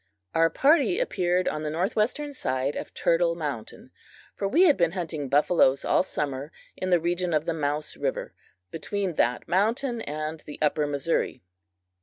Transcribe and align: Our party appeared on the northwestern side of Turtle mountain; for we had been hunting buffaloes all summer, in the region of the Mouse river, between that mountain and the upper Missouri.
Our 0.33 0.49
party 0.49 0.99
appeared 0.99 1.47
on 1.47 1.61
the 1.61 1.69
northwestern 1.69 2.33
side 2.33 2.75
of 2.75 2.91
Turtle 2.91 3.35
mountain; 3.35 3.91
for 4.33 4.47
we 4.47 4.63
had 4.63 4.75
been 4.75 4.93
hunting 4.93 5.29
buffaloes 5.29 5.85
all 5.85 6.01
summer, 6.01 6.51
in 6.75 6.89
the 6.89 6.99
region 6.99 7.35
of 7.35 7.45
the 7.45 7.53
Mouse 7.53 7.95
river, 7.95 8.33
between 8.71 9.13
that 9.13 9.47
mountain 9.47 10.01
and 10.01 10.39
the 10.39 10.57
upper 10.59 10.87
Missouri. 10.87 11.43